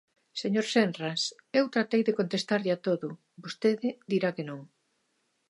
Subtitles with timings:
[0.41, 1.21] Señor Senras,
[1.59, 3.07] eu tratei de contestarlle a todo,
[3.43, 4.61] vostede dirá que non.